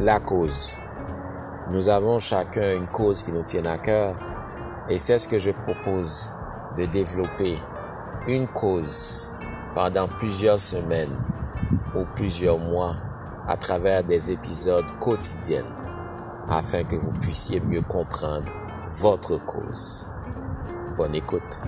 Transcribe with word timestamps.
la 0.00 0.20
cause. 0.20 0.76
Nous 1.70 1.88
avons 1.88 2.18
chacun 2.20 2.76
une 2.76 2.86
cause 2.86 3.22
qui 3.22 3.32
nous 3.32 3.42
tient 3.42 3.64
à 3.64 3.78
cœur 3.78 4.16
et 4.88 4.98
c'est 4.98 5.18
ce 5.18 5.26
que 5.26 5.38
je 5.38 5.50
propose 5.50 6.30
de 6.76 6.86
développer 6.86 7.58
une 8.28 8.46
cause 8.46 9.32
pendant 9.74 10.06
plusieurs 10.06 10.60
semaines 10.60 11.16
ou 11.94 12.04
plusieurs 12.14 12.58
mois 12.58 12.94
à 13.48 13.56
travers 13.56 14.04
des 14.04 14.30
épisodes 14.30 14.86
quotidiens 15.00 15.66
afin 16.48 16.84
que 16.84 16.96
vous 16.96 17.12
puissiez 17.12 17.60
mieux 17.60 17.82
comprendre 17.82 18.46
votre 19.00 19.36
cause. 19.44 20.08
Bonne 20.96 21.14
écoute. 21.14 21.58